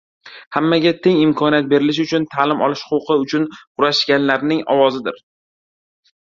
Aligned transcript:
hammaga 0.55 0.93
teng 1.07 1.19
imkoniyat 1.25 1.67
berilishi 1.73 2.05
uchun, 2.07 2.25
ta’lim 2.31 2.63
olish 2.69 2.81
huquqi 2.95 3.19
uchun 3.27 3.45
kurashganlarning 3.59 4.65
ovozidir. 4.77 5.23